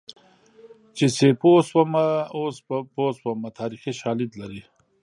[0.97, 2.05] چې سیپو شومه
[2.37, 4.61] اوس په پوه شومه تاریخي شالید لري